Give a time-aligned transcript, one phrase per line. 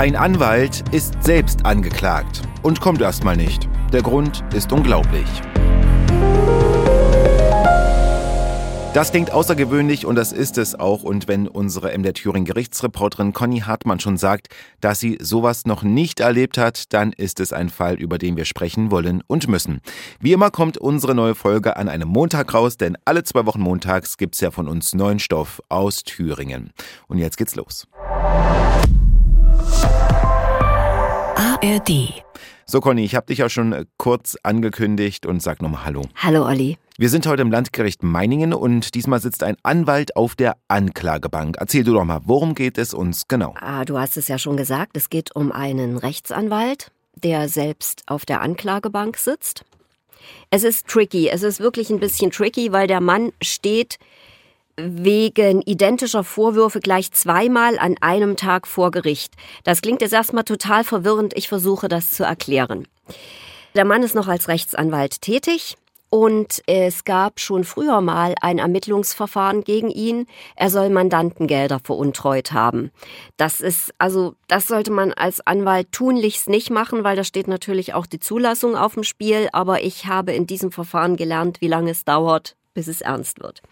[0.00, 3.68] Ein Anwalt ist selbst angeklagt und kommt erstmal nicht.
[3.92, 5.26] Der Grund ist unglaublich.
[8.94, 11.02] Das klingt außergewöhnlich und das ist es auch.
[11.02, 14.48] Und wenn unsere MDR Thüringen Gerichtsreporterin Conny Hartmann schon sagt,
[14.80, 18.46] dass sie sowas noch nicht erlebt hat, dann ist es ein Fall, über den wir
[18.46, 19.82] sprechen wollen und müssen.
[20.18, 24.16] Wie immer kommt unsere neue Folge an einem Montag raus, denn alle zwei Wochen montags
[24.16, 26.70] gibt's ja von uns neuen Stoff aus Thüringen.
[27.06, 27.86] Und jetzt geht's los.
[31.62, 32.22] ARD.
[32.64, 36.02] So, Conny, ich habe dich ja schon äh, kurz angekündigt und sag nochmal Hallo.
[36.16, 36.78] Hallo, Olli.
[36.96, 41.56] Wir sind heute im Landgericht Meiningen und diesmal sitzt ein Anwalt auf der Anklagebank.
[41.58, 43.54] Erzähl du doch mal, worum geht es uns genau?
[43.60, 48.24] Ah, du hast es ja schon gesagt, es geht um einen Rechtsanwalt, der selbst auf
[48.24, 49.64] der Anklagebank sitzt.
[50.50, 53.98] Es ist tricky, es ist wirklich ein bisschen tricky, weil der Mann steht
[54.84, 59.34] wegen identischer Vorwürfe gleich zweimal an einem Tag vor Gericht.
[59.64, 61.36] Das klingt jetzt erstmal total verwirrend.
[61.36, 62.86] Ich versuche das zu erklären.
[63.74, 65.76] Der Mann ist noch als Rechtsanwalt tätig.
[66.12, 70.26] Und es gab schon früher mal ein Ermittlungsverfahren gegen ihn.
[70.56, 72.90] Er soll Mandantengelder veruntreut haben.
[73.36, 77.94] Das ist, also, das sollte man als Anwalt tunlichst nicht machen, weil da steht natürlich
[77.94, 79.48] auch die Zulassung auf dem Spiel.
[79.52, 83.62] Aber ich habe in diesem Verfahren gelernt, wie lange es dauert, bis es ernst wird.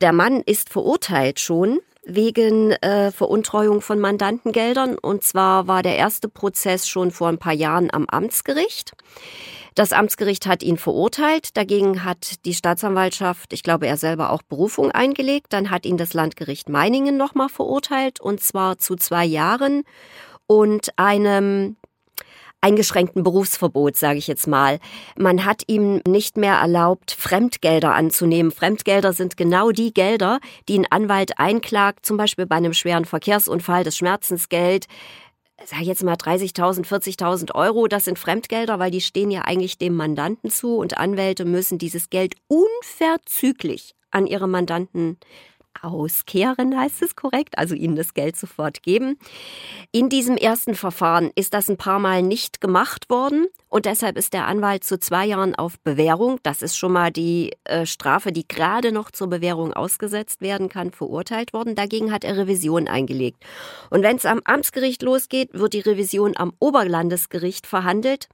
[0.00, 4.98] Der Mann ist verurteilt schon wegen äh, Veruntreuung von Mandantengeldern.
[4.98, 8.92] Und zwar war der erste Prozess schon vor ein paar Jahren am Amtsgericht.
[9.74, 11.56] Das Amtsgericht hat ihn verurteilt.
[11.56, 15.48] Dagegen hat die Staatsanwaltschaft, ich glaube er selber auch Berufung eingelegt.
[15.50, 19.82] Dann hat ihn das Landgericht Meiningen nochmal verurteilt und zwar zu zwei Jahren
[20.46, 21.76] und einem
[22.64, 24.78] eingeschränkten Berufsverbot, sage ich jetzt mal.
[25.16, 28.50] Man hat ihm nicht mehr erlaubt, Fremdgelder anzunehmen.
[28.50, 33.84] Fremdgelder sind genau die Gelder, die ein Anwalt einklagt, zum Beispiel bei einem schweren Verkehrsunfall,
[33.84, 34.86] das Schmerzensgeld,
[35.66, 39.94] sag jetzt mal 30.000, 40.000 Euro, das sind Fremdgelder, weil die stehen ja eigentlich dem
[39.94, 45.18] Mandanten zu und Anwälte müssen dieses Geld unverzüglich an ihre Mandanten
[45.82, 49.18] auskehren, heißt es korrekt, also ihnen das Geld sofort geben.
[49.92, 54.32] In diesem ersten Verfahren ist das ein paar Mal nicht gemacht worden und deshalb ist
[54.34, 58.46] der Anwalt zu zwei Jahren auf Bewährung, das ist schon mal die äh, Strafe, die
[58.46, 61.74] gerade noch zur Bewährung ausgesetzt werden kann, verurteilt worden.
[61.74, 63.42] Dagegen hat er Revision eingelegt.
[63.90, 68.28] Und wenn es am Amtsgericht losgeht, wird die Revision am Oberlandesgericht verhandelt.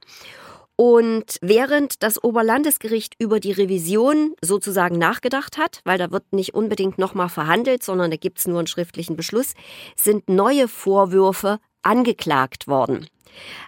[0.75, 6.97] Und während das Oberlandesgericht über die Revision sozusagen nachgedacht hat, weil da wird nicht unbedingt
[6.97, 9.53] nochmal verhandelt, sondern da gibt es nur einen schriftlichen Beschluss,
[9.95, 13.07] sind neue Vorwürfe angeklagt worden.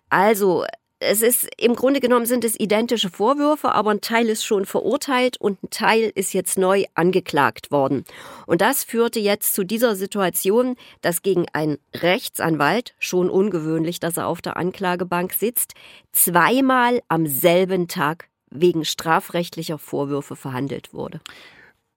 [0.10, 0.66] Also
[1.04, 5.38] es ist im Grunde genommen sind es identische Vorwürfe, aber ein Teil ist schon verurteilt
[5.38, 8.04] und ein Teil ist jetzt neu angeklagt worden.
[8.46, 14.28] Und das führte jetzt zu dieser Situation, dass gegen einen Rechtsanwalt, schon ungewöhnlich, dass er
[14.28, 15.74] auf der Anklagebank sitzt,
[16.12, 21.20] zweimal am selben Tag wegen strafrechtlicher Vorwürfe verhandelt wurde.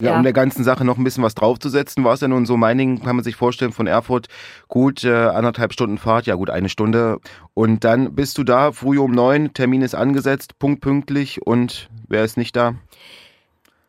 [0.01, 2.45] Ja, ja, um der ganzen Sache noch ein bisschen was draufzusetzen, war es ja nun
[2.45, 4.27] so, Meiningen kann man sich vorstellen, von Erfurt,
[4.69, 7.19] gut, äh, anderthalb Stunden Fahrt, ja gut, eine Stunde.
[7.55, 12.37] Und dann bist du da, früh um neun, Termin ist angesetzt, punktpünktlich und wer ist
[12.37, 12.75] nicht da?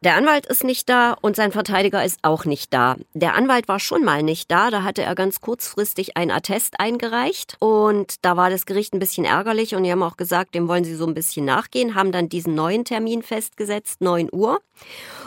[0.03, 2.97] Der Anwalt ist nicht da und sein Verteidiger ist auch nicht da.
[3.15, 7.55] Der Anwalt war schon mal nicht da, da hatte er ganz kurzfristig ein Attest eingereicht
[7.59, 10.83] und da war das Gericht ein bisschen ärgerlich und die haben auch gesagt, dem wollen
[10.83, 14.61] sie so ein bisschen nachgehen, haben dann diesen neuen Termin festgesetzt, 9 Uhr.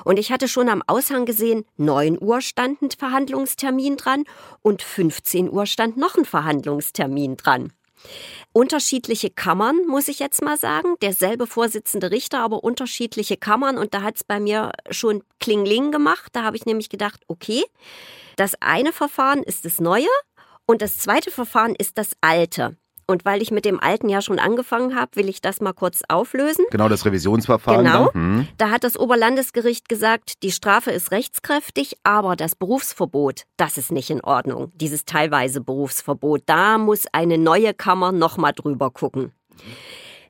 [0.04, 4.22] Und ich hatte schon am Aushang gesehen, 9 Uhr stand ein Verhandlungstermin dran
[4.62, 7.72] und 15 Uhr stand noch ein Verhandlungstermin dran.
[8.52, 10.96] Unterschiedliche Kammern, muss ich jetzt mal sagen.
[11.02, 13.78] Derselbe Vorsitzende Richter, aber unterschiedliche Kammern.
[13.78, 16.30] Und da hat es bei mir schon Klingling gemacht.
[16.32, 17.64] Da habe ich nämlich gedacht, okay,
[18.36, 20.08] das eine Verfahren ist das neue
[20.66, 22.76] und das zweite Verfahren ist das alte.
[23.10, 26.02] Und weil ich mit dem alten ja schon angefangen habe, will ich das mal kurz
[26.08, 26.64] auflösen.
[26.70, 27.84] Genau, das Revisionsverfahren.
[27.84, 28.12] Genau.
[28.12, 28.46] Hm.
[28.56, 34.10] Da hat das Oberlandesgericht gesagt, die Strafe ist rechtskräftig, aber das Berufsverbot, das ist nicht
[34.10, 34.70] in Ordnung.
[34.76, 39.32] Dieses teilweise Berufsverbot, da muss eine neue Kammer nochmal drüber gucken.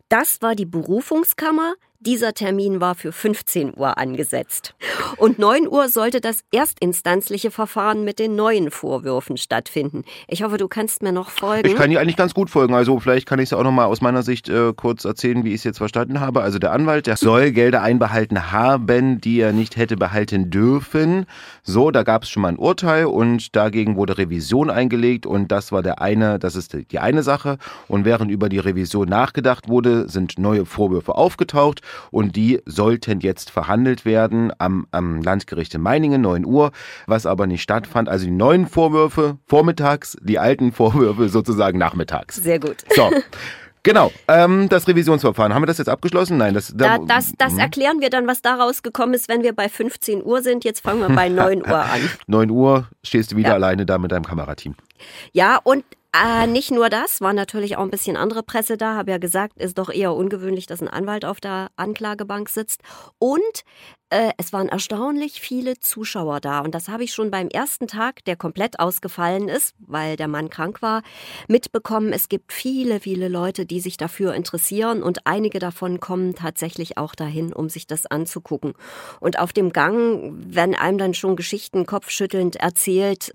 [0.08, 4.74] Das war die Berufungskammer, dieser Termin war für 15 Uhr angesetzt.
[5.18, 10.04] Und 9 Uhr sollte das erstinstanzliche Verfahren mit den neuen Vorwürfen stattfinden.
[10.26, 11.68] Ich hoffe, du kannst mir noch folgen.
[11.68, 12.72] Ich kann dir eigentlich ganz gut folgen.
[12.72, 15.50] Also vielleicht kann ich es auch noch mal aus meiner Sicht äh, kurz erzählen, wie
[15.50, 16.40] ich es jetzt verstanden habe.
[16.40, 21.26] Also der Anwalt, der soll Gelder einbehalten haben, die er nicht hätte behalten dürfen.
[21.62, 25.70] So, da gab es schon mal ein Urteil und dagegen wurde Revision eingelegt und das
[25.70, 27.58] war der eine, das ist die eine Sache.
[27.88, 33.50] Und während über die Revision nachgedacht wurde, sind neue Vorwürfe aufgetaucht und die sollten jetzt
[33.50, 36.72] verhandelt werden am, am Landgericht in Meiningen, 9 Uhr,
[37.06, 38.08] was aber nicht stattfand.
[38.08, 42.36] Also die neuen Vorwürfe vormittags, die alten Vorwürfe sozusagen nachmittags.
[42.36, 42.84] Sehr gut.
[42.94, 43.10] So.
[43.82, 45.54] Genau, ähm, das Revisionsverfahren.
[45.54, 46.36] Haben wir das jetzt abgeschlossen?
[46.36, 47.60] Nein, das, da, das, das mhm.
[47.60, 50.64] erklären wir dann, was daraus gekommen ist, wenn wir bei 15 Uhr sind.
[50.64, 52.00] Jetzt fangen wir bei 9 Uhr an.
[52.26, 53.54] 9 Uhr stehst du wieder ja.
[53.54, 54.74] alleine da mit deinem Kamerateam.
[55.32, 58.94] Ja, und äh, nicht nur das, war natürlich auch ein bisschen andere Presse da.
[58.96, 62.82] Habe ja gesagt, ist doch eher ungewöhnlich, dass ein Anwalt auf der Anklagebank sitzt.
[63.18, 63.64] Und
[64.10, 66.60] äh, es waren erstaunlich viele Zuschauer da.
[66.60, 70.50] Und das habe ich schon beim ersten Tag, der komplett ausgefallen ist, weil der Mann
[70.50, 71.02] krank war,
[71.48, 72.12] mitbekommen.
[72.12, 75.02] Es gibt viele, viele Leute, die sich dafür interessieren.
[75.02, 78.74] Und einige davon kommen tatsächlich auch dahin, um sich das anzugucken.
[79.20, 83.32] Und auf dem Gang werden einem dann schon Geschichten kopfschüttelnd erzählt,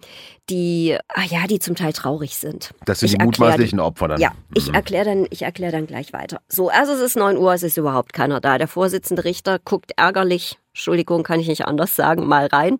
[0.50, 2.74] die, ah ja, die zum Teil traurig sind.
[2.86, 4.22] Das sind ich die mutmaßlichen Opfer dann.
[4.22, 4.76] Ja, ich mhm.
[4.76, 6.42] erkläre dann, ich erkläre dann gleich weiter.
[6.50, 8.58] So, also es ist 9 Uhr, es ist überhaupt keiner da.
[8.58, 12.80] Der Vorsitzende Richter guckt ärgerlich, Entschuldigung, kann ich nicht anders sagen, mal rein.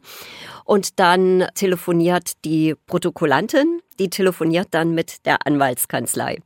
[0.66, 6.40] Und dann telefoniert die Protokollantin, die telefoniert dann mit der Anwaltskanzlei.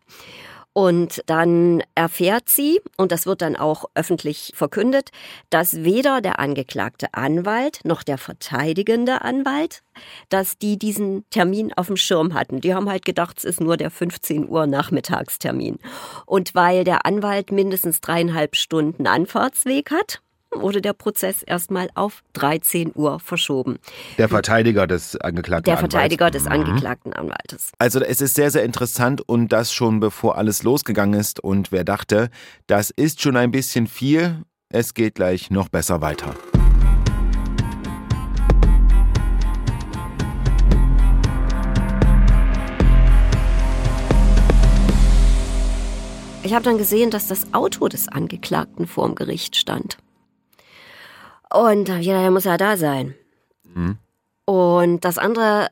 [0.73, 5.09] Und dann erfährt sie, und das wird dann auch öffentlich verkündet,
[5.49, 9.81] dass weder der angeklagte Anwalt noch der verteidigende Anwalt,
[10.29, 12.61] dass die diesen Termin auf dem Schirm hatten.
[12.61, 15.79] Die haben halt gedacht, es ist nur der 15 Uhr Nachmittagstermin.
[16.27, 22.91] Und weil der Anwalt mindestens dreieinhalb Stunden Anfahrtsweg hat, wurde der Prozess erstmal auf 13
[22.95, 23.77] Uhr verschoben.
[24.17, 26.43] Der Verteidiger des angeklagten Der Verteidiger Anwalts.
[26.43, 26.65] des mhm.
[26.65, 27.71] angeklagten Anwaltes.
[27.77, 31.83] Also es ist sehr, sehr interessant und das schon bevor alles losgegangen ist und wer
[31.83, 32.29] dachte,
[32.67, 36.35] das ist schon ein bisschen viel, es geht gleich noch besser weiter.
[46.41, 49.97] Ich habe dann gesehen, dass das Auto des Angeklagten vorm Gericht stand.
[51.51, 53.15] Und jeder der muss ja da sein.
[53.63, 53.97] Mhm.
[54.45, 55.69] Und das andere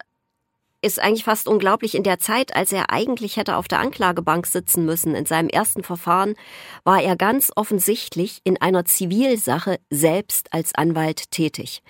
[0.82, 1.96] ist eigentlich fast unglaublich.
[1.96, 5.84] In der Zeit, als er eigentlich hätte auf der Anklagebank sitzen müssen, in seinem ersten
[5.84, 6.36] Verfahren,
[6.84, 11.82] war er ganz offensichtlich in einer Zivilsache selbst als Anwalt tätig.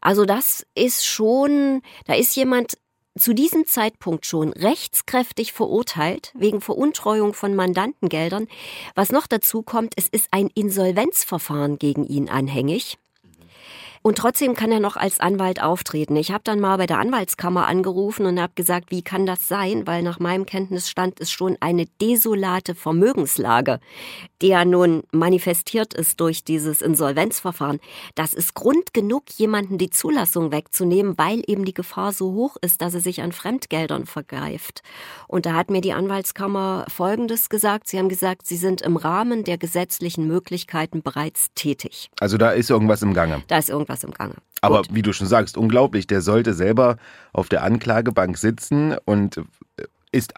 [0.00, 2.78] Also das ist schon, da ist jemand
[3.18, 8.46] zu diesem Zeitpunkt schon rechtskräftig verurteilt wegen Veruntreuung von Mandantengeldern.
[8.94, 12.98] Was noch dazu kommt, es ist ein Insolvenzverfahren gegen ihn anhängig.
[14.06, 16.14] Und trotzdem kann er noch als Anwalt auftreten.
[16.14, 19.84] Ich habe dann mal bei der Anwaltskammer angerufen und habe gesagt, wie kann das sein?
[19.88, 23.80] Weil nach meinem Kenntnisstand ist schon eine desolate Vermögenslage,
[24.42, 27.80] die ja nun manifestiert ist durch dieses Insolvenzverfahren.
[28.14, 32.82] Das ist Grund genug, jemanden die Zulassung wegzunehmen, weil eben die Gefahr so hoch ist,
[32.82, 34.84] dass er sich an Fremdgeldern vergreift.
[35.26, 37.88] Und da hat mir die Anwaltskammer Folgendes gesagt.
[37.88, 42.08] Sie haben gesagt, sie sind im Rahmen der gesetzlichen Möglichkeiten bereits tätig.
[42.20, 43.42] Also da ist irgendwas im Gange.
[43.48, 44.34] Da ist irgendwas was im Gange.
[44.60, 44.94] Aber Gut.
[44.94, 46.06] wie du schon sagst, unglaublich.
[46.06, 46.96] Der sollte selber
[47.32, 49.40] auf der Anklagebank sitzen und
[50.12, 50.34] ist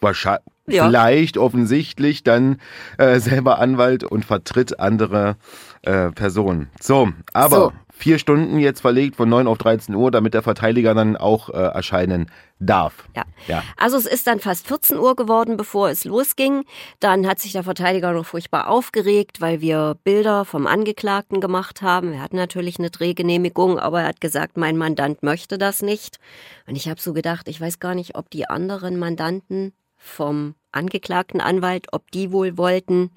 [0.00, 0.86] wahrscheinlich ja.
[0.86, 2.58] vielleicht offensichtlich dann
[2.98, 5.36] äh, selber Anwalt und vertritt andere
[5.82, 6.70] äh, Personen.
[6.80, 7.72] So, aber so
[8.02, 11.52] vier Stunden jetzt verlegt von 9 auf 13 Uhr, damit der Verteidiger dann auch äh,
[11.52, 12.26] erscheinen
[12.58, 13.08] darf.
[13.14, 13.22] Ja.
[13.46, 13.62] ja.
[13.76, 16.64] Also es ist dann fast 14 Uhr geworden, bevor es losging.
[16.98, 22.14] Dann hat sich der Verteidiger noch furchtbar aufgeregt, weil wir Bilder vom Angeklagten gemacht haben.
[22.14, 26.18] Er hat natürlich eine Drehgenehmigung, aber er hat gesagt, mein Mandant möchte das nicht.
[26.66, 31.40] Und ich habe so gedacht, ich weiß gar nicht, ob die anderen Mandanten vom angeklagten
[31.40, 33.12] Anwalt, ob die wohl wollten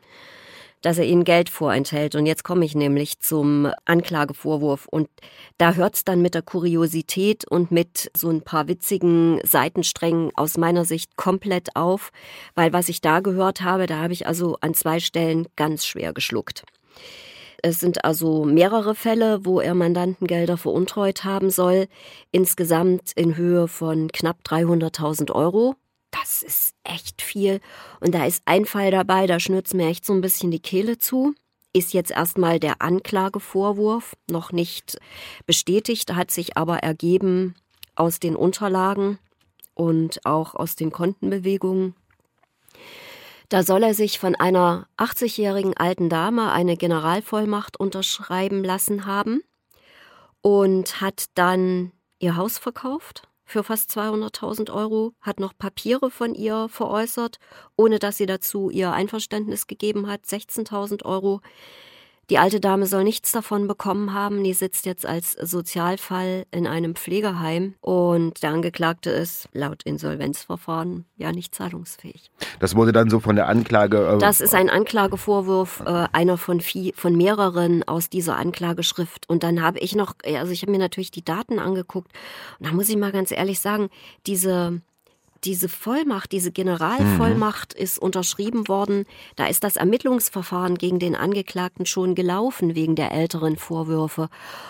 [0.86, 2.14] dass er ihnen Geld vorenthält.
[2.14, 4.86] Und jetzt komme ich nämlich zum Anklagevorwurf.
[4.86, 5.10] Und
[5.58, 10.58] da hört es dann mit der Kuriosität und mit so ein paar witzigen Seitensträngen aus
[10.58, 12.12] meiner Sicht komplett auf,
[12.54, 16.14] weil was ich da gehört habe, da habe ich also an zwei Stellen ganz schwer
[16.14, 16.64] geschluckt.
[17.64, 21.88] Es sind also mehrere Fälle, wo er Mandantengelder veruntreut haben soll,
[22.32, 25.76] insgesamt in Höhe von knapp 300.000 Euro
[26.20, 27.60] das ist echt viel.
[28.00, 30.98] Und da ist ein Fall dabei, da schnürt's mir echt so ein bisschen die Kehle
[30.98, 31.36] zu.
[31.74, 34.98] Ist jetzt erstmal der Anklagevorwurf noch nicht
[35.46, 37.56] bestätigt, hat sich aber ergeben
[37.96, 39.20] aus den Unterlagen
[39.74, 41.96] und auch aus den Kontenbewegungen.
[43.50, 49.42] Da soll er sich von einer 80-jährigen alten Dame eine Generalvollmacht unterschreiben lassen haben
[50.42, 56.68] und hat dann ihr Haus verkauft für fast 200.000 Euro, hat noch Papiere von ihr
[56.70, 57.38] veräußert,
[57.78, 61.42] ohne dass sie dazu ihr Einverständnis gegeben hat, 16.000 Euro.
[62.30, 64.44] Die alte Dame soll nichts davon bekommen haben.
[64.44, 71.32] Die sitzt jetzt als Sozialfall in einem Pflegeheim und der Angeklagte ist laut Insolvenzverfahren ja
[71.32, 72.32] nicht zahlungsfähig.
[72.60, 74.16] Das wurde dann so von der Anklage.
[74.16, 79.30] Äh, das ist ein Anklagevorwurf, äh, einer von, vier, von mehreren aus dieser Anklageschrift.
[79.30, 82.12] Und dann habe ich noch, also ich habe mir natürlich die Daten angeguckt.
[82.60, 83.90] Und da muss ich mal ganz ehrlich sagen,
[84.26, 84.82] diese
[85.46, 87.84] diese Vollmacht, diese Generalvollmacht mhm.
[87.84, 89.06] ist unterschrieben worden.
[89.36, 94.30] Da ist das Ermittlungsverfahren gegen den Angeklagten schon gelaufen wegen der älteren Vorwürfe.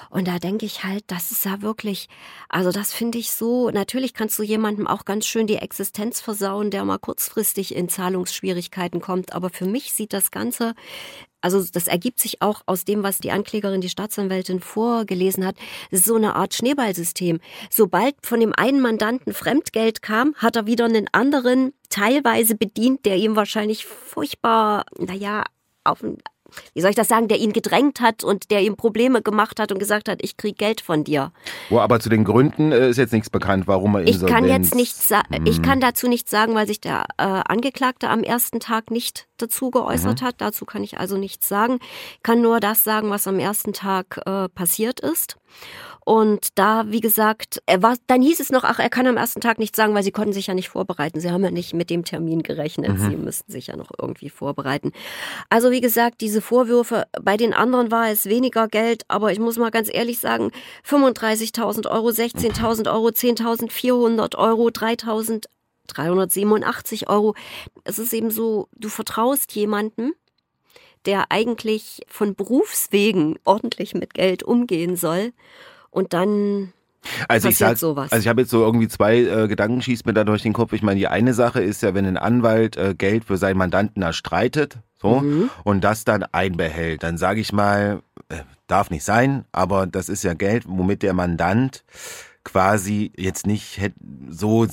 [0.09, 2.09] Und da denke ich halt, das ist ja wirklich,
[2.49, 6.71] also das finde ich so, natürlich kannst du jemandem auch ganz schön die Existenz versauen,
[6.71, 9.33] der mal kurzfristig in Zahlungsschwierigkeiten kommt.
[9.33, 10.75] Aber für mich sieht das Ganze
[11.45, 15.55] also das ergibt sich auch aus dem, was die Anklägerin, die Staatsanwältin vorgelesen hat.
[15.91, 17.39] Es ist so eine Art Schneeballsystem.
[17.69, 23.17] Sobald von dem einen Mandanten Fremdgeld kam, hat er wieder einen anderen teilweise bedient, der
[23.17, 25.43] ihm wahrscheinlich furchtbar, naja,
[25.83, 26.03] auf,
[26.73, 29.71] wie soll ich das sagen, der ihn gedrängt hat und der ihm Probleme gemacht hat
[29.71, 31.31] und gesagt hat, ich krieg Geld von dir.
[31.69, 34.23] Wo aber zu den Gründen äh, ist jetzt nichts bekannt, warum er Insolvenz...
[34.23, 35.45] Ich kann jetzt nicht hm.
[35.45, 39.71] ich kann dazu nichts sagen, weil sich der äh, Angeklagte am ersten Tag nicht dazu
[39.71, 40.25] geäußert mhm.
[40.25, 40.35] hat.
[40.39, 41.79] Dazu kann ich also nichts sagen.
[42.15, 45.37] Ich kann nur das sagen, was am ersten Tag äh, passiert ist.
[46.05, 49.41] Und da, wie gesagt, er war, dann hieß es noch, ach, er kann am ersten
[49.41, 51.19] Tag nichts sagen, weil sie konnten sich ja nicht vorbereiten.
[51.19, 52.95] Sie haben ja nicht mit dem Termin gerechnet.
[52.95, 53.09] Mhm.
[53.09, 54.91] Sie müssten sich ja noch irgendwie vorbereiten.
[55.49, 59.57] Also, wie gesagt, diese Vorwürfe, bei den anderen war es weniger Geld, aber ich muss
[59.57, 60.51] mal ganz ehrlich sagen,
[60.87, 65.45] 35.000 Euro, 16.000 Euro, 10.400 Euro, 3.000
[65.87, 67.35] 387 Euro.
[67.83, 70.13] Es ist eben so, du vertraust jemandem,
[71.05, 75.31] der eigentlich von Berufswegen ordentlich mit Geld umgehen soll
[75.95, 76.73] und dann
[77.27, 78.11] also ich sag, sowas.
[78.11, 80.73] Also ich habe jetzt so irgendwie zwei äh, Gedanken schießt mir da durch den Kopf.
[80.73, 84.01] Ich meine, die eine Sache ist ja, wenn ein Anwalt äh, Geld für seinen Mandanten
[84.01, 85.49] erstreitet, so mhm.
[85.63, 88.37] und das dann einbehält, dann sage ich mal, äh,
[88.67, 91.83] darf nicht sein, aber das ist ja Geld, womit der Mandant
[92.45, 93.81] quasi jetzt nicht
[94.29, 94.65] so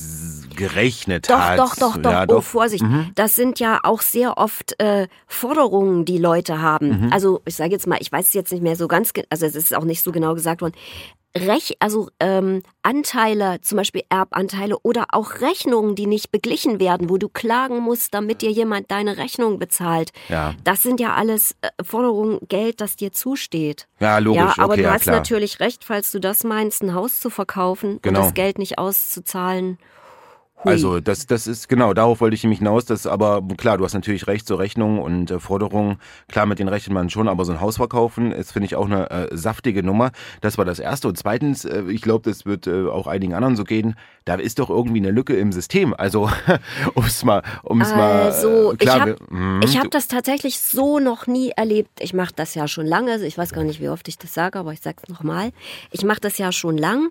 [0.54, 1.58] gerechnet doch, hat.
[1.58, 2.36] Doch, doch, doch, ja, doch.
[2.36, 2.84] Oh, Vorsicht.
[2.84, 3.10] Mhm.
[3.16, 7.06] Das sind ja auch sehr oft äh, Forderungen, die Leute haben.
[7.06, 7.12] Mhm.
[7.12, 9.56] Also ich sage jetzt mal, ich weiß es jetzt nicht mehr so ganz, also es
[9.56, 10.74] ist auch nicht so genau gesagt worden.
[11.36, 17.16] Rech also ähm, Anteile, zum Beispiel Erbanteile oder auch Rechnungen, die nicht beglichen werden, wo
[17.16, 20.10] du klagen musst, damit dir jemand deine Rechnung bezahlt.
[20.28, 20.54] Ja.
[20.64, 23.88] Das sind ja alles äh, Forderungen, Geld, das dir zusteht.
[23.98, 24.42] Ja, logisch.
[24.42, 25.16] Ja, aber okay, du ja, hast klar.
[25.16, 28.20] natürlich recht, falls du das meinst, ein Haus zu verkaufen genau.
[28.20, 29.78] und das Geld nicht auszuzahlen.
[30.64, 33.94] Also das, das ist genau, darauf wollte ich nämlich hinaus, dass aber klar, du hast
[33.94, 35.96] natürlich recht, so Rechnungen und äh, Forderungen,
[36.28, 38.86] klar, mit denen rechnet man schon, aber so ein Haus verkaufen ist, finde ich, auch
[38.86, 40.12] eine äh, saftige Nummer.
[40.40, 41.08] Das war das Erste.
[41.08, 44.58] Und zweitens, äh, ich glaube, das wird äh, auch einigen anderen so gehen, da ist
[44.58, 45.94] doch irgendwie eine Lücke im System.
[45.94, 46.30] Also,
[46.94, 48.74] um es mal, um es also, mal.
[48.74, 49.16] Äh, klar,
[49.62, 52.00] ich habe hab das tatsächlich so noch nie erlebt.
[52.00, 54.58] Ich mache das ja schon lange, ich weiß gar nicht, wie oft ich das sage,
[54.58, 55.50] aber ich sage es nochmal.
[55.90, 57.10] Ich mache das ja schon lang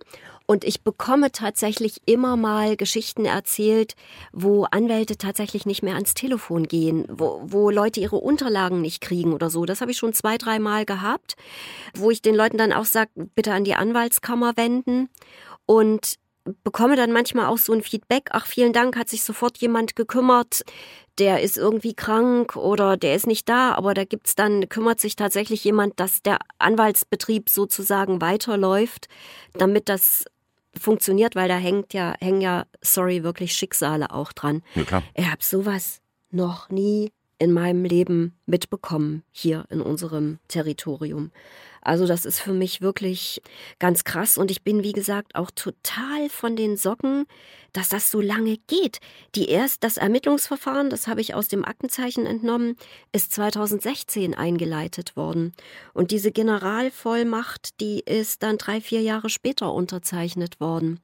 [0.51, 3.95] und ich bekomme tatsächlich immer mal Geschichten erzählt,
[4.33, 9.31] wo Anwälte tatsächlich nicht mehr ans Telefon gehen, wo, wo Leute ihre Unterlagen nicht kriegen
[9.31, 9.63] oder so.
[9.63, 11.37] Das habe ich schon zwei, drei Mal gehabt,
[11.95, 15.07] wo ich den Leuten dann auch sage, bitte an die Anwaltskammer wenden.
[15.65, 16.15] Und
[16.65, 20.63] bekomme dann manchmal auch so ein Feedback, ach vielen Dank, hat sich sofort jemand gekümmert,
[21.17, 25.15] der ist irgendwie krank oder der ist nicht da, aber da gibt's dann, kümmert sich
[25.15, 29.07] tatsächlich jemand, dass der Anwaltsbetrieb sozusagen weiterläuft,
[29.53, 30.25] damit das
[30.79, 34.63] funktioniert, weil da hängt ja, hängen ja, sorry, wirklich Schicksale auch dran.
[34.75, 35.03] Ja, klar.
[35.15, 36.01] Ich habe sowas
[36.31, 41.31] noch nie in meinem Leben mitbekommen hier in unserem Territorium.
[41.81, 43.41] Also das ist für mich wirklich
[43.79, 47.25] ganz krass und ich bin wie gesagt auch total von den Socken,
[47.73, 48.99] dass das so lange geht.
[49.35, 52.75] Die erst das Ermittlungsverfahren, das habe ich aus dem Aktenzeichen entnommen,
[53.11, 55.53] ist 2016 eingeleitet worden
[55.93, 60.99] und diese Generalvollmacht, die ist dann drei vier Jahre später unterzeichnet worden.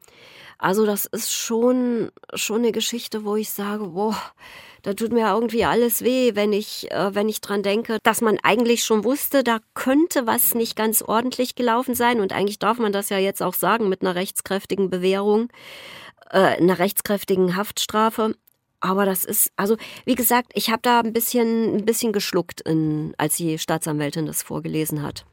[0.59, 4.15] Also das ist schon schon eine Geschichte, wo ich sage, boah,
[4.87, 8.37] da tut mir irgendwie alles weh, wenn ich, äh, wenn ich dran denke, dass man
[8.41, 12.19] eigentlich schon wusste, da könnte was nicht ganz ordentlich gelaufen sein.
[12.19, 15.49] Und eigentlich darf man das ja jetzt auch sagen mit einer rechtskräftigen Bewährung,
[16.29, 18.35] äh, einer rechtskräftigen Haftstrafe.
[18.79, 23.13] Aber das ist, also wie gesagt, ich habe da ein bisschen, ein bisschen geschluckt, in,
[23.17, 25.25] als die Staatsanwältin das vorgelesen hat.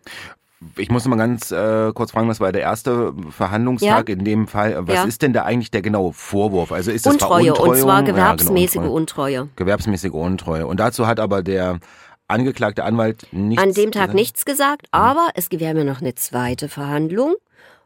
[0.76, 4.14] Ich muss mal ganz äh, kurz fragen, was war der erste Verhandlungstag ja.
[4.14, 4.86] in dem Fall?
[4.86, 5.04] Was ja.
[5.04, 6.72] ist denn da eigentlich der genaue Vorwurf?
[6.72, 9.48] Also ist das Untreue, und zwar gewerbsmäßige ja, genau, Untreue.
[9.56, 10.66] Gewerbsmäßige Untreue.
[10.66, 11.80] Und dazu hat aber der
[12.28, 14.14] angeklagte Anwalt nichts An dem Tag gesagt?
[14.14, 14.99] nichts gesagt, mhm.
[14.99, 17.35] aber es wäre mir noch eine zweite Verhandlung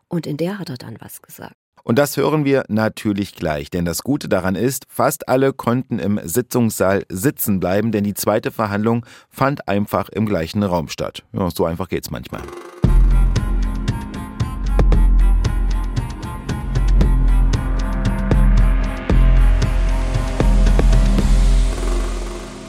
[0.08, 1.54] und in der hat er dann was gesagt.
[1.84, 6.20] Und das hören wir natürlich gleich, denn das Gute daran ist, fast alle konnten im
[6.22, 11.24] Sitzungssaal sitzen bleiben, denn die zweite Verhandlung fand einfach im gleichen Raum statt.
[11.32, 12.42] Ja, so einfach geht's manchmal.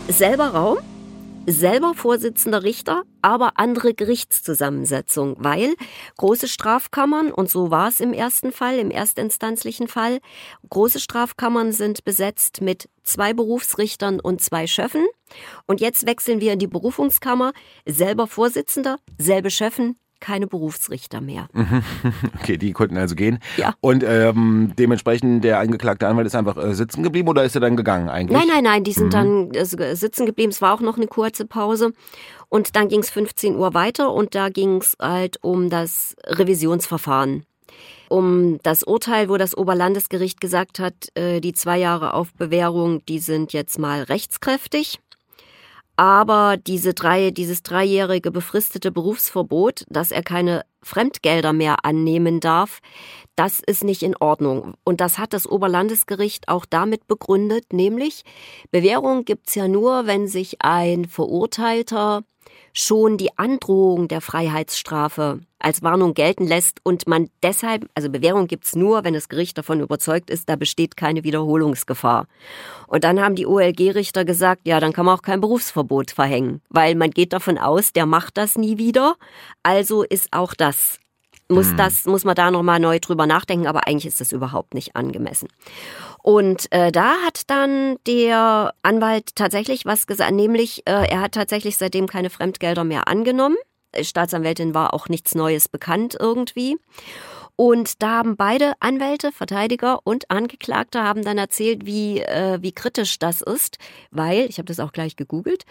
[0.08, 0.78] Selber Raum,
[1.52, 5.76] selber Vorsitzender Richter, aber andere Gerichtszusammensetzung, weil
[6.18, 10.20] große Strafkammern, und so war es im ersten Fall, im erstinstanzlichen Fall,
[10.70, 15.06] große Strafkammern sind besetzt mit zwei Berufsrichtern und zwei Schöffen.
[15.66, 17.54] Und jetzt wechseln wir in die Berufungskammer,
[17.86, 21.48] selber Vorsitzender, selbe Schöffen, keine Berufsrichter mehr.
[22.42, 23.40] Okay, die konnten also gehen.
[23.58, 23.74] Ja.
[23.82, 27.76] Und ähm, dementsprechend der angeklagte Anwalt ist einfach äh, sitzen geblieben oder ist er dann
[27.76, 28.38] gegangen eigentlich?
[28.38, 30.52] Nein, nein, nein, die sind dann äh, sitzen geblieben.
[30.52, 31.92] Es war auch noch eine kurze Pause.
[32.48, 37.46] Und dann ging es 15 Uhr weiter und da ging es halt um das Revisionsverfahren.
[38.10, 43.20] Um das Urteil, wo das Oberlandesgericht gesagt hat, äh, die zwei Jahre auf Bewährung, die
[43.20, 45.00] sind jetzt mal rechtskräftig.
[46.00, 52.80] Aber diese drei, dieses dreijährige befristete Berufsverbot, dass er keine Fremdgelder mehr annehmen darf,
[53.36, 54.76] das ist nicht in Ordnung.
[54.86, 58.24] Und das hat das Oberlandesgericht auch damit begründet, nämlich
[58.72, 62.24] Bewährung gibt's ja nur, wenn sich ein Verurteilter
[62.72, 68.76] schon die Androhung der Freiheitsstrafe als Warnung gelten lässt und man deshalb, also Bewährung gibt's
[68.76, 72.28] nur, wenn das Gericht davon überzeugt ist, da besteht keine Wiederholungsgefahr.
[72.88, 76.96] Und dann haben die OLG-Richter gesagt, ja, dann kann man auch kein Berufsverbot verhängen, weil
[76.96, 79.16] man geht davon aus, der macht das nie wieder,
[79.64, 81.00] also ist auch das
[81.50, 84.76] muss das muss man da noch mal neu drüber nachdenken, aber eigentlich ist das überhaupt
[84.76, 85.50] nicht angemessen.
[86.22, 91.78] Und äh, da hat dann der Anwalt tatsächlich was gesagt, nämlich äh, er hat tatsächlich
[91.78, 93.58] seitdem keine Fremdgelder mehr angenommen.
[94.00, 96.78] Staatsanwältin war auch nichts Neues bekannt irgendwie.
[97.56, 103.20] Und da haben beide Anwälte, Verteidiger und Angeklagte haben dann erzählt, wie, äh, wie kritisch
[103.20, 103.80] das ist,
[104.12, 105.66] weil, ich habe das auch gleich gegoogelt,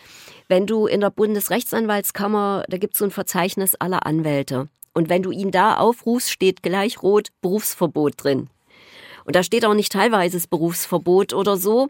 [0.48, 4.68] wenn du in der Bundesrechtsanwaltskammer, da gibt es so ein Verzeichnis aller Anwälte.
[4.92, 8.50] Und wenn du ihn da aufrufst, steht gleich rot Berufsverbot drin.
[9.24, 11.88] Und da steht auch nicht teilweises Berufsverbot oder so,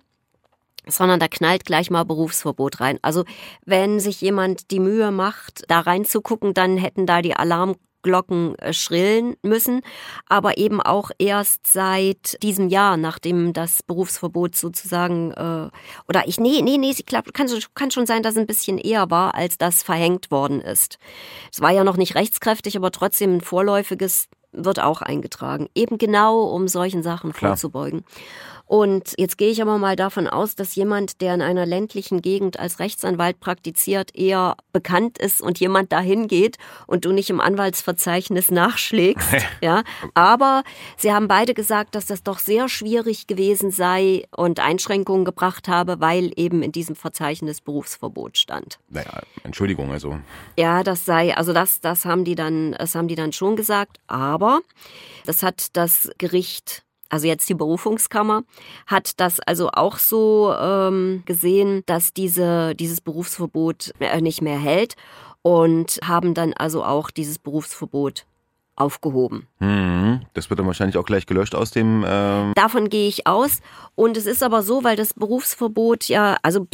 [0.89, 2.99] sondern da knallt gleich mal Berufsverbot rein.
[3.03, 3.25] Also
[3.65, 9.37] wenn sich jemand die Mühe macht, da reinzugucken, dann hätten da die Alarmglocken äh, schrillen
[9.43, 9.83] müssen,
[10.27, 15.69] aber eben auch erst seit diesem Jahr, nachdem das Berufsverbot sozusagen äh,
[16.09, 18.79] oder ich nee nee nee, ich glaube, kann, kann schon sein, dass es ein bisschen
[18.79, 20.99] eher war, als das verhängt worden ist.
[21.53, 25.69] Es war ja noch nicht rechtskräftig, aber trotzdem ein vorläufiges wird auch eingetragen.
[25.75, 27.53] Eben genau, um solchen Sachen Klar.
[27.53, 28.05] vorzubeugen.
[28.69, 32.61] Und jetzt gehe ich aber mal davon aus, dass jemand, der in einer ländlichen Gegend
[32.61, 38.51] als Rechtsanwalt praktiziert, eher bekannt ist und jemand dahin geht und du nicht im Anwaltsverzeichnis
[38.51, 39.33] nachschlägst.
[39.63, 39.85] ja.
[40.13, 40.65] Aber
[40.99, 46.01] sie haben beide gesagt, dass das doch sehr schwierig gewesen sei und Einschränkungen gebracht habe,
[46.01, 48.79] weil eben in diesem Verzeichnis Berufsverbot stand.
[48.91, 50.19] Naja, Entschuldigung, also.
[50.59, 53.97] Ja, das sei, also das, das haben die dann, das haben die dann schon gesagt.
[54.09, 54.61] Aber
[55.25, 58.43] das hat das Gericht also jetzt die Berufungskammer,
[58.87, 64.95] hat das also auch so ähm, gesehen, dass diese, dieses Berufsverbot äh, nicht mehr hält
[65.43, 68.27] und haben dann also auch dieses Berufsverbot
[68.77, 69.49] aufgehoben.
[69.59, 72.05] Hm, das wird dann wahrscheinlich auch gleich gelöscht aus dem.
[72.07, 73.61] Ähm Davon gehe ich aus.
[73.95, 76.67] Und es ist aber so, weil das Berufsverbot ja, also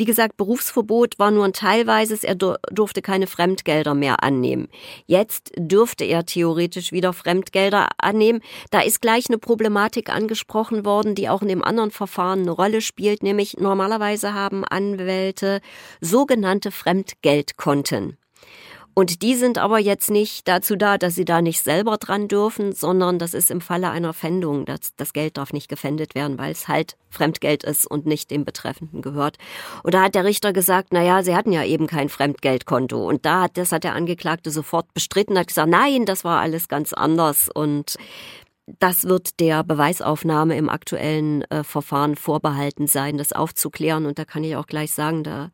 [0.00, 4.68] wie gesagt, Berufsverbot war nur ein teilweises, er durfte keine Fremdgelder mehr annehmen.
[5.04, 8.40] Jetzt dürfte er theoretisch wieder Fremdgelder annehmen.
[8.70, 12.80] Da ist gleich eine Problematik angesprochen worden, die auch in dem anderen Verfahren eine Rolle
[12.80, 15.60] spielt, nämlich normalerweise haben Anwälte
[16.00, 18.16] sogenannte Fremdgeldkonten.
[18.94, 22.72] Und die sind aber jetzt nicht dazu da, dass sie da nicht selber dran dürfen,
[22.72, 24.64] sondern das ist im Falle einer Pfändung.
[24.64, 28.44] Das, das Geld darf nicht gefändet werden, weil es halt Fremdgeld ist und nicht dem
[28.44, 29.38] Betreffenden gehört.
[29.82, 33.06] Und da hat der Richter gesagt, na ja, sie hatten ja eben kein Fremdgeldkonto.
[33.06, 36.68] Und da hat, das hat der Angeklagte sofort bestritten, hat gesagt, nein, das war alles
[36.68, 37.96] ganz anders und
[38.78, 44.06] das wird der Beweisaufnahme im aktuellen äh, Verfahren vorbehalten sein, das aufzuklären.
[44.06, 45.50] Und da kann ich auch gleich sagen, da,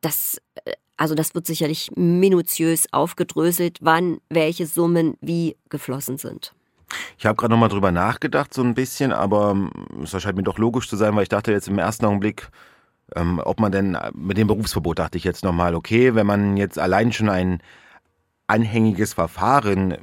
[0.00, 6.52] das äh, also das wird sicherlich minutiös aufgedröselt, wann welche Summen wie geflossen sind.
[7.18, 9.70] Ich habe gerade nochmal drüber nachgedacht, so ein bisschen, aber ähm,
[10.02, 12.48] es scheint mir doch logisch zu sein, weil ich dachte jetzt im ersten Augenblick,
[13.14, 16.78] ähm, ob man denn mit dem Berufsverbot dachte ich jetzt nochmal, okay, wenn man jetzt
[16.78, 17.62] allein schon ein
[18.46, 19.96] anhängiges Verfahren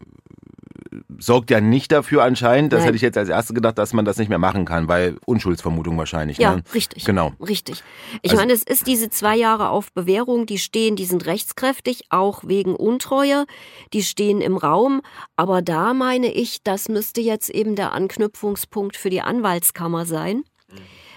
[1.18, 2.86] sorgt ja nicht dafür anscheinend, das Nein.
[2.88, 5.98] hätte ich jetzt als erstes gedacht, dass man das nicht mehr machen kann, weil Unschuldsvermutung
[5.98, 6.38] wahrscheinlich.
[6.38, 6.64] Ja, ne?
[6.74, 7.06] richtig.
[7.06, 7.34] Genau.
[7.40, 7.84] Richtig.
[8.22, 12.06] Ich Also- meine, es ist diese zwei Jahre auf Bewährung, die stehen, die sind rechtskräftig,
[12.10, 13.46] auch wegen Untreue,
[13.94, 15.02] die stehen im Raum.
[15.36, 20.44] Aber da meine ich, das müsste jetzt eben der Anknüpfungspunkt für die Anwaltskammer sein,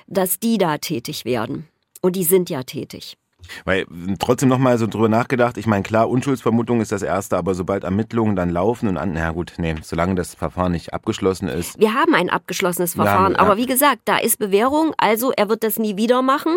[0.07, 1.69] dass die da tätig werden.
[2.01, 3.17] Und die sind ja tätig.
[3.65, 3.87] Weil
[4.19, 8.37] trotzdem nochmal so drüber nachgedacht, ich meine, klar, Unschuldsvermutung ist das Erste, aber sobald Ermittlungen
[8.37, 12.15] dann laufen und an, na gut, nee, solange das Verfahren nicht abgeschlossen ist, Wir haben
[12.15, 13.45] ein abgeschlossenes Verfahren, Ja, ja.
[13.45, 16.57] aber wie gesagt, da ist Bewährung, also er wird das nie wieder machen.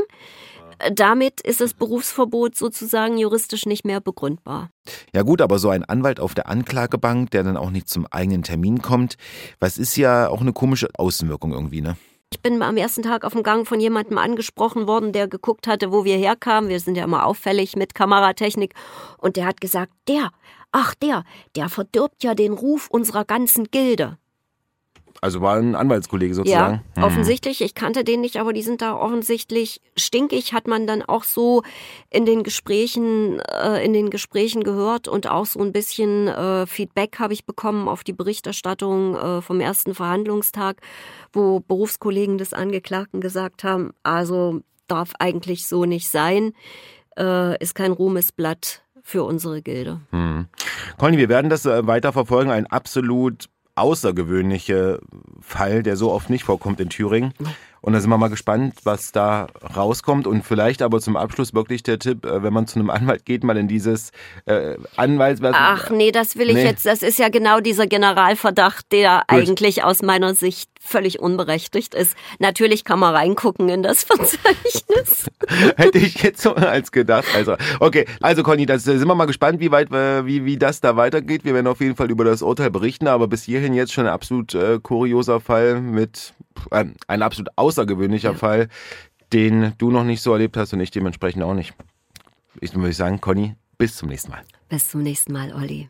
[0.93, 4.69] damit ist das Berufsverbot sozusagen juristisch nicht mehr begründbar.
[5.13, 8.41] Ja gut, aber so ein Anwalt auf der Anklagebank, der dann auch nicht zum eigenen
[8.41, 9.15] Termin kommt,
[9.59, 11.97] was ist ja auch eine komische Außenwirkung irgendwie, ne?
[12.33, 15.91] Ich bin am ersten Tag auf dem Gang von jemandem angesprochen worden, der geguckt hatte,
[15.91, 16.69] wo wir herkamen.
[16.69, 18.73] Wir sind ja immer auffällig mit Kameratechnik.
[19.17, 20.31] Und der hat gesagt, der,
[20.71, 21.25] ach der,
[21.57, 24.17] der verdirbt ja den Ruf unserer ganzen Gilde.
[25.19, 26.81] Also war ein Anwaltskollege sozusagen.
[26.95, 27.03] Ja, hm.
[27.03, 27.61] offensichtlich.
[27.61, 31.63] Ich kannte den nicht, aber die sind da offensichtlich stinkig, hat man dann auch so
[32.09, 37.19] in den Gesprächen, äh, in den Gesprächen gehört und auch so ein bisschen äh, Feedback
[37.19, 40.81] habe ich bekommen auf die Berichterstattung äh, vom ersten Verhandlungstag,
[41.33, 46.53] wo Berufskollegen des Angeklagten gesagt haben, also darf eigentlich so nicht sein,
[47.17, 50.01] äh, ist kein Ruhmesblatt für unsere Gilde.
[50.11, 50.47] Hm.
[50.97, 52.51] Conny, wir werden das äh, weiter verfolgen.
[52.51, 54.99] Ein absolut außergewöhnliche
[55.41, 57.33] Fall, der so oft nicht vorkommt in Thüringen.
[57.81, 60.27] Und da sind wir mal gespannt, was da rauskommt.
[60.27, 63.43] Und vielleicht aber zum Abschluss wirklich der Tipp, äh, wenn man zu einem Anwalt geht,
[63.43, 64.11] mal in dieses
[64.45, 65.41] äh, Anwalts...
[65.43, 66.63] Ach nee, das will ich nee.
[66.63, 66.85] jetzt.
[66.85, 69.39] Das ist ja genau dieser Generalverdacht, der Gut.
[69.39, 72.15] eigentlich aus meiner Sicht völlig unberechtigt ist.
[72.37, 75.25] Natürlich kann man reingucken in das Verzeichnis.
[75.77, 77.27] Hätte ich jetzt so als gedacht.
[77.35, 80.81] Also, okay, also Conny, da sind wir mal gespannt, wie weit, äh, wie, wie das
[80.81, 81.45] da weitergeht.
[81.45, 84.13] Wir werden auf jeden Fall über das Urteil berichten, aber bis hierhin jetzt schon ein
[84.13, 86.33] absolut äh, kurioser Fall mit
[86.71, 88.37] äh, ein absolut außergewöhnlicher ja.
[88.37, 88.67] Fall,
[89.33, 91.73] den du noch nicht so erlebt hast und ich dementsprechend auch nicht.
[92.59, 94.41] Ich würde sagen, Conny, bis zum nächsten Mal.
[94.69, 95.89] Bis zum nächsten Mal, Olli.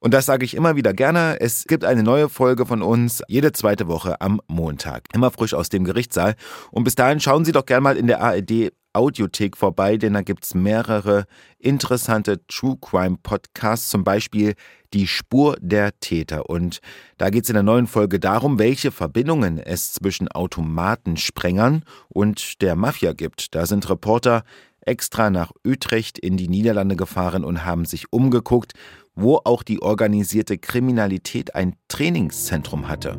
[0.00, 1.40] Und das sage ich immer wieder gerne.
[1.40, 5.04] Es gibt eine neue Folge von uns jede zweite Woche am Montag.
[5.14, 6.34] Immer frisch aus dem Gerichtssaal.
[6.70, 10.22] Und bis dahin schauen Sie doch gerne mal in der ARD Audiothek vorbei, denn da
[10.22, 11.26] gibt es mehrere
[11.58, 14.54] interessante True Crime Podcasts, zum Beispiel
[14.92, 16.48] Die Spur der Täter.
[16.48, 16.80] Und
[17.18, 22.76] da geht es in der neuen Folge darum, welche Verbindungen es zwischen Automatensprengern und der
[22.76, 23.54] Mafia gibt.
[23.54, 24.44] Da sind Reporter
[24.80, 28.72] extra nach Utrecht in die Niederlande gefahren und haben sich umgeguckt,
[29.14, 33.18] wo auch die organisierte Kriminalität ein Trainingszentrum hatte.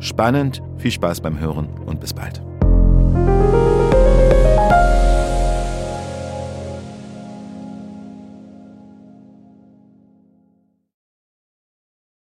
[0.00, 2.42] Spannend, viel Spaß beim Hören und bis bald.